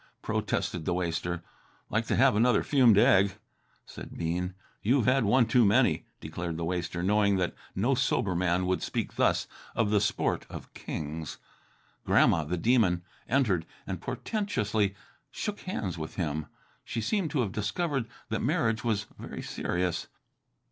protested 0.23 0.83
the 0.83 0.95
waster. 0.95 1.43
"Like 1.91 2.07
to 2.07 2.15
have 2.15 2.35
another 2.35 2.63
fumed 2.63 2.97
egg," 2.97 3.35
said 3.85 4.17
Bean. 4.17 4.55
"You've 4.81 5.05
had 5.05 5.25
one 5.25 5.45
too 5.45 5.63
many," 5.63 6.07
declared 6.19 6.57
the 6.57 6.65
waster, 6.65 7.03
knowing 7.03 7.37
that 7.37 7.53
no 7.75 7.93
sober 7.93 8.33
man 8.33 8.65
could 8.65 8.81
speak 8.81 9.13
thus 9.13 9.45
of 9.75 9.91
the 9.91 10.01
sport 10.01 10.47
of 10.49 10.73
kings. 10.73 11.37
Grandma, 12.03 12.45
the 12.45 12.57
Demon, 12.57 13.03
entered 13.29 13.63
and 13.85 14.01
portentously 14.01 14.95
shook 15.29 15.59
hands 15.59 15.99
with 15.99 16.15
him. 16.15 16.47
She 16.83 16.99
seemed 16.99 17.29
to 17.29 17.41
have 17.41 17.51
discovered 17.51 18.07
that 18.29 18.41
marriage 18.41 18.83
was 18.83 19.05
very 19.19 19.43
serious. 19.43 20.07